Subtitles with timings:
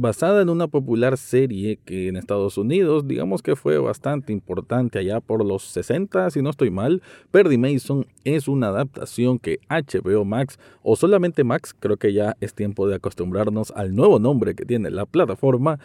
[0.00, 5.20] basada en una popular serie que en Estados Unidos digamos que fue bastante importante allá
[5.20, 7.02] por los 60, si no estoy mal.
[7.32, 12.54] Perdy Mason es una adaptación que HBO Max o solamente Max, creo que ya es
[12.54, 15.80] tiempo de acostumbrarnos al nuevo nombre que tiene la plataforma,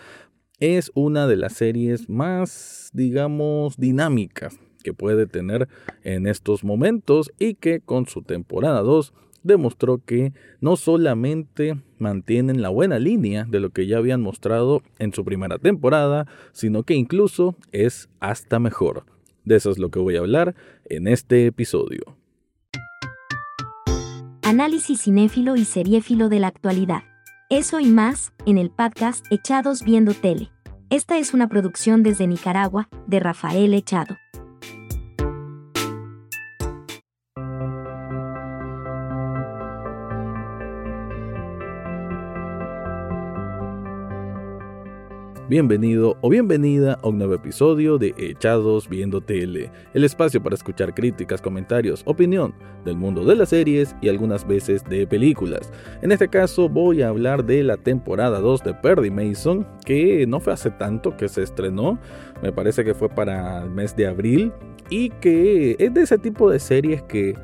[0.59, 5.67] es una de las series más, digamos, dinámicas que puede tener
[6.03, 12.69] en estos momentos y que con su temporada 2 demostró que no solamente mantienen la
[12.69, 17.55] buena línea de lo que ya habían mostrado en su primera temporada, sino que incluso
[17.71, 19.05] es hasta mejor.
[19.45, 22.17] De eso es lo que voy a hablar en este episodio.
[24.41, 27.03] Análisis cinéfilo y seriéfilo de la actualidad.
[27.49, 30.49] Eso y más, en el podcast Echados Viendo Tele.
[30.89, 34.17] Esta es una producción desde Nicaragua, de Rafael Echado.
[45.49, 50.95] Bienvenido o bienvenida a un nuevo episodio de Echados Viendo Tele, el espacio para escuchar
[50.95, 55.69] críticas, comentarios, opinión del mundo de las series y algunas veces de películas.
[56.01, 60.39] En este caso voy a hablar de la temporada 2 de Perdy Mason, que no
[60.39, 61.99] fue hace tanto que se estrenó,
[62.41, 64.53] me parece que fue para el mes de abril,
[64.89, 67.35] y que es de ese tipo de series que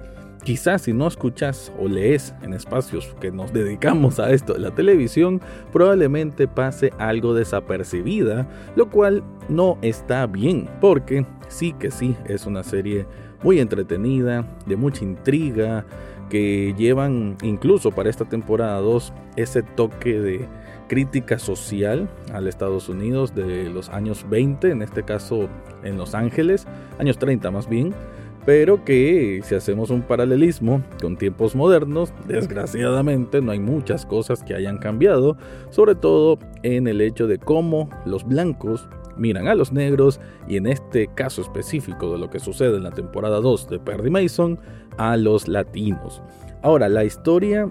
[0.43, 4.71] Quizás si no escuchas o lees en espacios que nos dedicamos a esto de la
[4.71, 5.41] televisión,
[5.73, 12.63] probablemente pase algo desapercibida, lo cual no está bien, porque sí que sí es una
[12.63, 13.05] serie
[13.43, 15.85] muy entretenida, de mucha intriga,
[16.29, 20.47] que llevan incluso para esta temporada 2 ese toque de
[20.87, 25.49] crítica social al Estados Unidos de los años 20, en este caso
[25.83, 26.65] en Los Ángeles,
[26.97, 27.93] años 30 más bien
[28.45, 34.55] pero que si hacemos un paralelismo con tiempos modernos, desgraciadamente no hay muchas cosas que
[34.55, 35.37] hayan cambiado,
[35.69, 38.87] sobre todo en el hecho de cómo los blancos
[39.17, 42.91] miran a los negros y en este caso específico de lo que sucede en la
[42.91, 44.59] temporada 2 de Perry Mason,
[44.97, 46.21] a los latinos.
[46.61, 47.69] Ahora, la historia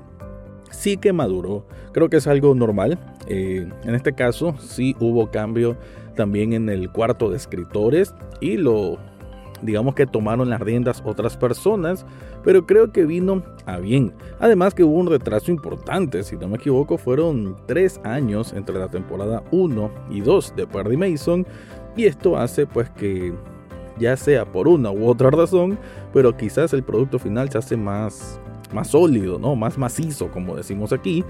[0.70, 5.76] sí que maduró, creo que es algo normal, eh, en este caso sí hubo cambio
[6.14, 8.98] también en el cuarto de escritores y lo
[9.62, 12.06] digamos que tomaron las riendas otras personas,
[12.44, 14.12] pero creo que vino a bien.
[14.40, 18.88] Además que hubo un retraso importante, si no me equivoco, fueron tres años entre la
[18.88, 21.46] temporada 1 y 2 de Perry Mason,
[21.96, 23.34] y esto hace pues que
[23.98, 25.78] ya sea por una u otra razón,
[26.12, 28.40] pero quizás el producto final se hace más,
[28.72, 29.56] más sólido, ¿no?
[29.56, 31.24] más macizo, como decimos aquí,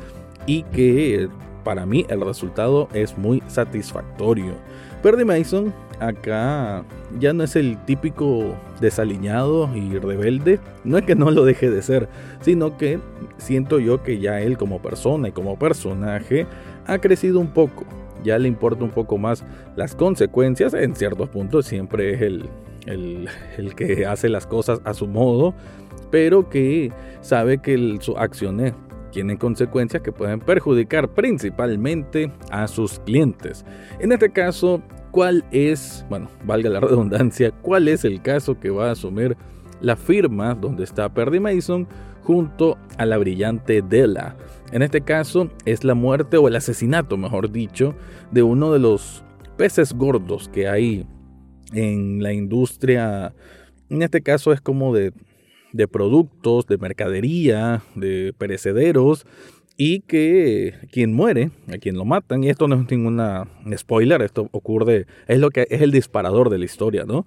[0.46, 1.28] y que
[1.64, 4.54] para mí el resultado es muy satisfactorio.
[5.03, 6.84] Perry Mason acá
[7.19, 10.60] ya no es el típico desaliñado y rebelde.
[10.84, 12.09] No es que no lo deje de ser,
[12.41, 13.00] sino que
[13.37, 16.47] siento yo que ya él como persona y como personaje
[16.87, 17.84] ha crecido un poco.
[18.25, 19.44] Ya le importa un poco más
[19.76, 20.75] las consecuencias.
[20.75, 22.48] En ciertos puntos siempre es el,
[22.87, 25.54] el, que hace las cosas a su modo,
[26.10, 28.75] pero que sabe que sus acciones
[29.18, 33.64] tienen consecuencias que pueden perjudicar principalmente a sus clientes.
[33.98, 34.80] En este caso,
[35.10, 39.36] cuál es, bueno, valga la redundancia, cuál es el caso que va a asumir
[39.80, 41.88] la firma donde está Perry Mason
[42.22, 44.36] junto a la brillante Della.
[44.70, 47.96] En este caso es la muerte o el asesinato, mejor dicho,
[48.30, 49.24] de uno de los
[49.56, 51.04] peces gordos que hay
[51.72, 53.34] en la industria.
[53.90, 55.12] En este caso es como de,
[55.72, 59.26] de productos, de mercadería, de perecederos
[59.76, 63.46] y que quien muere, a quien lo matan, y esto no es ninguna
[63.76, 67.26] spoiler, esto ocurre, es lo que es el disparador de la historia, ¿no?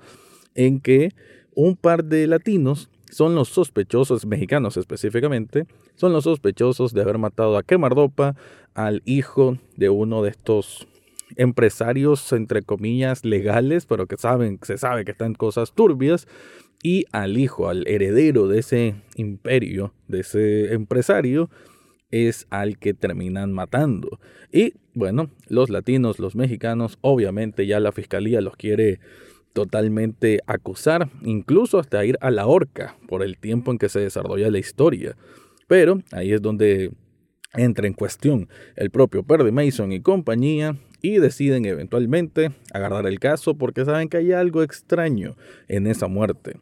[0.54, 1.12] En que
[1.56, 5.66] un par de latinos son los sospechosos, mexicanos específicamente,
[5.96, 8.36] son los sospechosos de haber matado a quemardopa
[8.74, 10.88] al hijo de uno de estos
[11.36, 16.28] empresarios, entre comillas, legales, pero que saben, se sabe que están cosas turbias,
[16.84, 21.50] y al hijo, al heredero de ese imperio, de ese empresario,
[22.10, 24.20] es al que terminan matando.
[24.52, 29.00] Y bueno, los latinos, los mexicanos, obviamente ya la fiscalía los quiere
[29.54, 34.50] totalmente acusar, incluso hasta ir a la horca por el tiempo en que se desarrolla
[34.50, 35.16] la historia.
[35.68, 36.92] Pero ahí es donde
[37.54, 43.56] entra en cuestión el propio Perry Mason y compañía y deciden eventualmente agarrar el caso
[43.56, 45.36] porque saben que hay algo extraño
[45.68, 46.58] en esa muerte.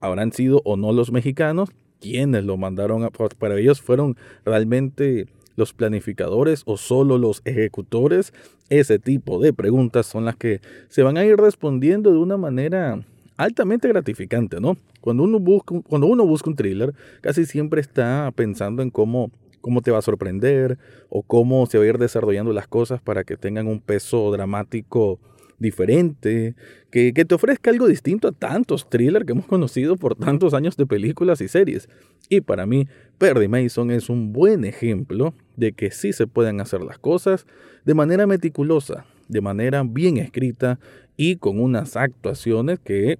[0.00, 1.70] Habrán sido o no los mexicanos,
[2.00, 5.26] quiénes lo mandaron a, para ellos fueron realmente
[5.56, 8.32] los planificadores o solo los ejecutores.
[8.70, 13.04] Ese tipo de preguntas son las que se van a ir respondiendo de una manera
[13.36, 14.76] altamente gratificante, ¿no?
[15.00, 19.82] Cuando uno busca, cuando uno busca un thriller, casi siempre está pensando en cómo cómo
[19.82, 20.78] te va a sorprender
[21.08, 25.18] o cómo se va a ir desarrollando las cosas para que tengan un peso dramático
[25.60, 26.56] diferente,
[26.90, 30.86] que, te ofrezca algo distinto a tantos thrillers que hemos conocido por tantos años de
[30.86, 31.88] películas y series.
[32.28, 36.80] Y para mí, Perry Mason es un buen ejemplo de que sí se pueden hacer
[36.80, 37.46] las cosas
[37.84, 40.80] de manera meticulosa, de manera bien escrita
[41.16, 43.18] y con unas actuaciones que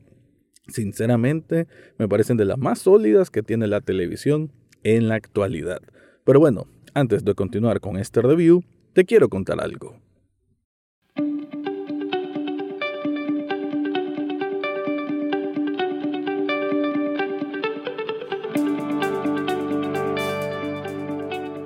[0.66, 1.66] sinceramente
[1.98, 4.50] me parecen de las más sólidas que tiene la televisión
[4.82, 5.82] en la actualidad.
[6.24, 8.62] Pero bueno, antes de continuar con este review,
[8.92, 9.96] te quiero contar algo.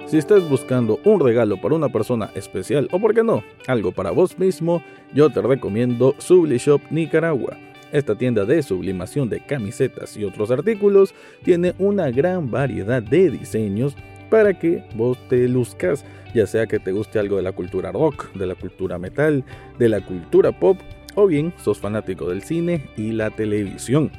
[0.06, 4.12] Si estás buscando un regalo para una persona especial o, por qué no, algo para
[4.12, 4.80] vos mismo,
[5.12, 7.56] yo te recomiendo Sublishop Nicaragua.
[7.90, 11.12] Esta tienda de sublimación de camisetas y otros artículos
[11.42, 13.96] tiene una gran variedad de diseños
[14.34, 16.04] para que vos te luzcas,
[16.34, 19.44] ya sea que te guste algo de la cultura rock, de la cultura metal,
[19.78, 20.76] de la cultura pop,
[21.14, 24.10] o bien sos fanático del cine y la televisión.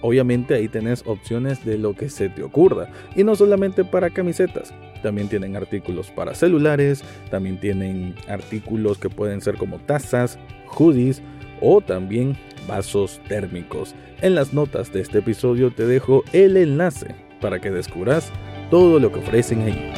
[0.00, 4.74] Obviamente ahí tenés opciones de lo que se te ocurra, y no solamente para camisetas,
[5.00, 11.22] también tienen artículos para celulares, también tienen artículos que pueden ser como tazas, hoodies
[11.60, 12.36] o también
[12.66, 13.94] vasos térmicos.
[14.22, 18.32] En las notas de este episodio te dejo el enlace para que descubras
[18.72, 19.92] todo lo que ofrecen ahí.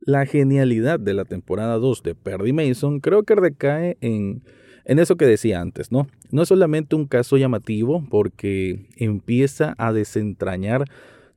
[0.00, 4.42] la genialidad de la temporada 2 de Perry Mason creo que recae en,
[4.86, 6.08] en eso que decía antes, ¿no?
[6.30, 10.84] No es solamente un caso llamativo porque empieza a desentrañar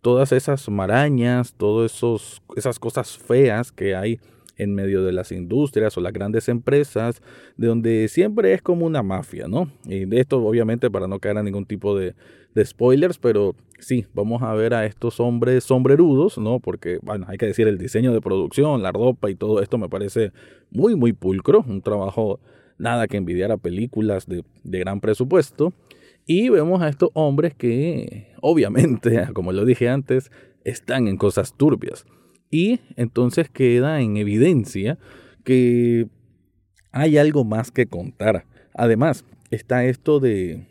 [0.01, 2.01] todas esas marañas, todas
[2.55, 4.19] esas cosas feas que hay
[4.61, 7.21] en medio de las industrias o las grandes empresas,
[7.57, 9.71] de donde siempre es como una mafia, ¿no?
[9.85, 12.13] Y de esto obviamente para no caer a ningún tipo de,
[12.63, 16.59] spoilers, pero sí, vamos a ver a estos hombres sombrerudos, ¿no?
[16.59, 19.89] Porque, bueno, hay que decir, el diseño de producción, la ropa y todo esto me
[19.89, 20.31] parece
[20.69, 22.39] muy, muy pulcro, un trabajo
[22.77, 25.73] nada que envidiar a películas de gran presupuesto.
[26.27, 30.31] Y vemos a estos hombres que, obviamente, como lo dije antes,
[30.63, 32.05] están en cosas turbias.
[32.51, 34.99] Y entonces queda en evidencia
[35.43, 36.07] que
[36.91, 38.45] hay algo más que contar.
[38.73, 40.67] Además, está esto de,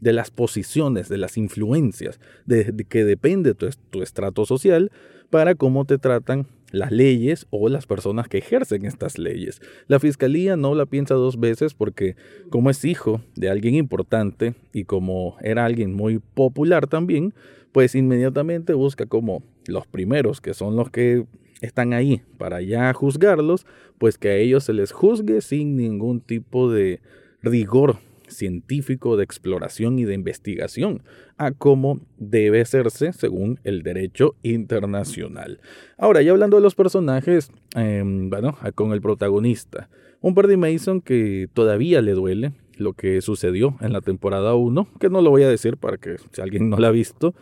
[0.00, 4.90] de las posiciones, de las influencias, de, que depende tu, tu estrato social
[5.30, 9.60] para cómo te tratan las leyes o las personas que ejercen estas leyes.
[9.86, 12.16] La fiscalía no la piensa dos veces porque
[12.48, 17.34] como es hijo de alguien importante y como era alguien muy popular también,
[17.72, 21.24] pues inmediatamente busca como los primeros, que son los que
[21.60, 23.66] están ahí para ya juzgarlos,
[23.98, 27.00] pues que a ellos se les juzgue sin ningún tipo de
[27.42, 31.02] rigor científico de exploración y de investigación,
[31.36, 35.60] a cómo debe hacerse según el derecho internacional.
[35.98, 39.88] Ahora, ya hablando de los personajes, em, bueno, con el protagonista,
[40.20, 45.10] un Perdy Mason que todavía le duele lo que sucedió en la temporada 1, que
[45.10, 47.34] no lo voy a decir para que si alguien no la ha visto,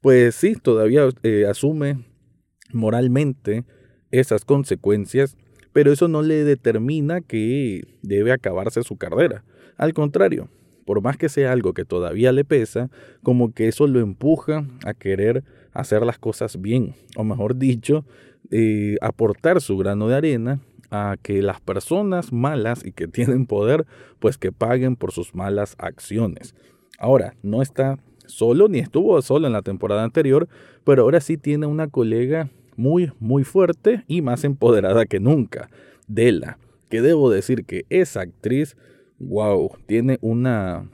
[0.00, 2.04] pues sí, todavía eh, asume
[2.72, 3.64] moralmente
[4.10, 5.36] esas consecuencias,
[5.72, 9.44] pero eso no le determina que debe acabarse su carrera.
[9.76, 10.48] Al contrario,
[10.86, 12.90] por más que sea algo que todavía le pesa,
[13.22, 18.06] como que eso lo empuja a querer hacer las cosas bien, o mejor dicho,
[18.50, 23.86] eh, aportar su grano de arena a que las personas malas y que tienen poder,
[24.18, 26.54] pues que paguen por sus malas acciones.
[26.98, 30.48] Ahora, no está solo, ni estuvo solo en la temporada anterior,
[30.84, 35.68] pero ahora sí tiene una colega muy, muy fuerte y más empoderada que nunca,
[36.06, 38.76] Dela, que debo decir que esa actriz,
[39.18, 40.88] wow, tiene una,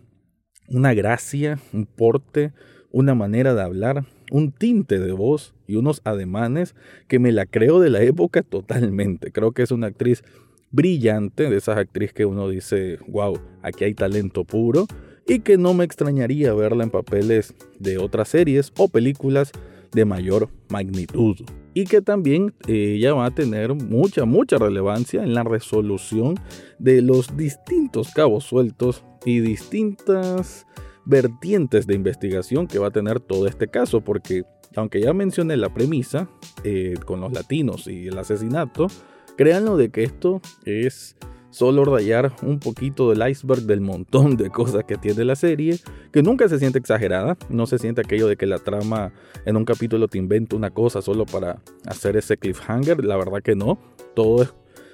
[0.68, 2.52] una gracia, un porte,
[2.90, 6.74] una manera de hablar, un tinte de voz y unos ademanes
[7.08, 9.32] que me la creo de la época totalmente.
[9.32, 10.22] Creo que es una actriz
[10.70, 14.86] brillante, de esas actrices que uno dice, wow, aquí hay talento puro
[15.26, 19.52] y que no me extrañaría verla en papeles de otras series o películas
[19.92, 21.36] de mayor magnitud
[21.74, 26.34] y que también ella va a tener mucha, mucha relevancia en la resolución
[26.78, 30.66] de los distintos cabos sueltos y distintas
[31.06, 34.44] vertientes de investigación que va a tener todo este caso, porque
[34.76, 36.28] aunque ya mencioné la premisa
[36.64, 38.88] eh, con los latinos y el asesinato,
[39.36, 41.16] créanlo de que esto es
[41.50, 45.78] solo rayar un poquito del iceberg del montón de cosas que tiene la serie,
[46.12, 49.12] que nunca se siente exagerada, no se siente aquello de que la trama
[49.44, 53.54] en un capítulo te inventa una cosa solo para hacer ese cliffhanger, la verdad que
[53.54, 53.78] no,
[54.14, 54.48] todo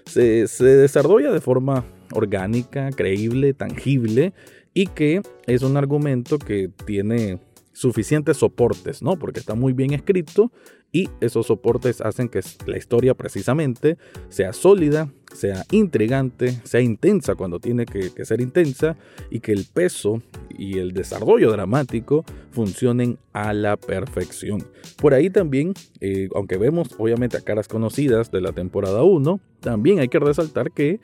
[0.04, 4.34] se, se desarrolla de forma orgánica, creíble, tangible
[4.74, 7.40] y que es un argumento que tiene
[7.72, 9.18] suficientes soportes, ¿no?
[9.18, 10.52] Porque está muy bien escrito
[10.92, 13.96] y esos soportes hacen que la historia precisamente
[14.28, 18.96] sea sólida, sea intrigante, sea intensa cuando tiene que, ser intensa
[19.30, 24.66] y que el peso y el desarrollo dramático funcionen a la perfección.
[24.96, 30.00] Por ahí también, eh, aunque vemos obviamente a caras conocidas de la temporada 1, también
[30.00, 30.98] hay que resaltar que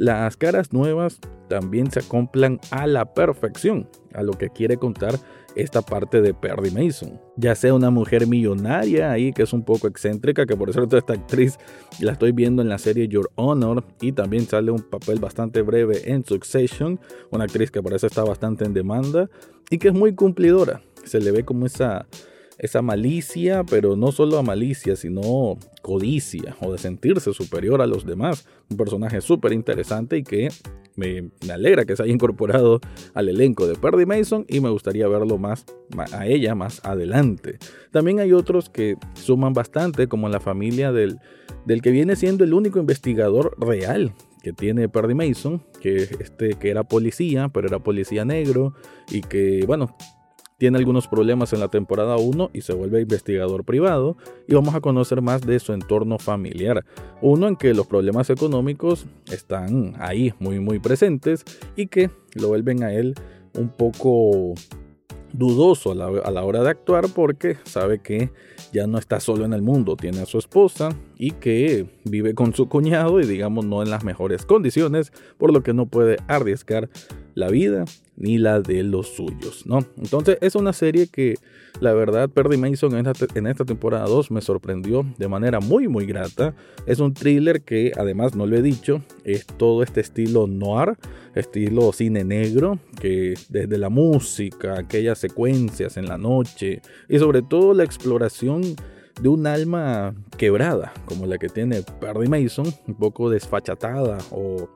[0.00, 5.16] las caras nuevas también se acomplan a la perfección a lo que quiere contar
[5.56, 7.20] esta parte de Perry Mason.
[7.36, 11.12] Ya sea una mujer millonaria ahí que es un poco excéntrica, que por cierto esta
[11.12, 11.58] actriz
[12.00, 16.10] la estoy viendo en la serie Your Honor y también sale un papel bastante breve
[16.10, 16.98] en Succession,
[17.30, 19.28] una actriz que parece estar bastante en demanda
[19.68, 20.80] y que es muy cumplidora.
[21.04, 22.06] Se le ve como esa
[22.60, 28.04] esa malicia, pero no solo a malicia, sino codicia o de sentirse superior a los
[28.04, 28.46] demás.
[28.68, 30.48] Un personaje súper interesante y que
[30.94, 32.80] me, alegra que se haya incorporado
[33.14, 35.64] al elenco de Perry Mason y me gustaría verlo más
[36.12, 37.58] a ella más adelante.
[37.92, 41.18] También hay otros que suman bastante, como la familia del,
[41.64, 44.12] del que viene siendo el único investigador real
[44.42, 48.74] que tiene Perry Mason, que, este, que era policía, pero era policía negro
[49.10, 49.96] y que, bueno,
[50.60, 54.82] tiene algunos problemas en la temporada 1 y se vuelve investigador privado y vamos a
[54.82, 56.84] conocer más de su entorno familiar.
[57.22, 62.82] Uno en que los problemas económicos están ahí muy muy presentes y que lo vuelven
[62.82, 63.14] a él
[63.54, 64.52] un poco
[65.32, 65.94] dudoso a
[66.30, 68.30] la, hora de actuar porque sabe que
[68.70, 72.54] ya no está solo en el mundo, tiene a su esposa y que vive con
[72.54, 76.90] su cuñado y digamos no en las mejores condiciones, por lo que no puede arriesgar
[77.34, 77.84] la vida
[78.16, 79.84] ni la de los suyos, ¿no?
[79.96, 81.36] Entonces es una serie que
[81.80, 85.88] la verdad Perry Mason en esta, en esta temporada 2 me sorprendió de manera muy
[85.88, 86.54] muy grata.
[86.86, 90.98] Es un thriller que además no lo he dicho, es todo este estilo noir,
[91.34, 97.72] estilo cine negro, que desde la música, aquellas secuencias en la noche y sobre todo
[97.72, 98.62] la exploración
[99.20, 104.68] de un alma quebrada, como la que tiene Perry Mason, un poco desfachatada o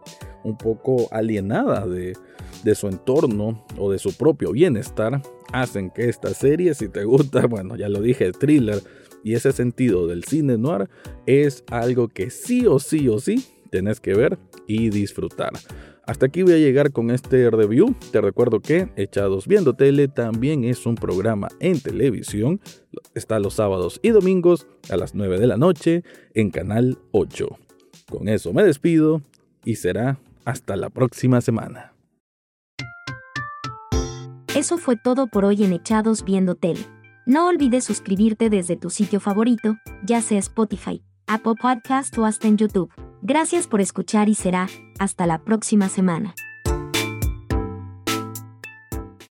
[0.43, 2.15] un poco alienada de,
[2.63, 5.23] de su entorno o de su propio bienestar,
[5.53, 8.83] hacen que esta serie, si te gusta, bueno, ya lo dije, thriller
[9.23, 10.91] y ese sentido del cine noir
[11.25, 15.53] es algo que sí o sí o sí tenés que ver y disfrutar.
[16.07, 17.95] Hasta aquí voy a llegar con este review.
[18.13, 22.61] Te recuerdo que Echados Viendo Tele también es un programa en televisión.
[23.15, 26.03] Está los sábados y domingos a las 9 de la noche
[26.35, 27.49] en Canal 8.
[28.11, 29.23] Con eso me despido
[29.65, 31.95] y será hasta la próxima semana.
[34.55, 36.87] Eso fue todo por hoy en Echados Viendo Tele.
[37.27, 42.59] No olvides suscribirte desde tu sitio favorito, ya sea Spotify, Apple Podcast o hasta en
[42.59, 42.93] YouTube.
[43.27, 46.35] Gracias por escuchar y será hasta la próxima semana.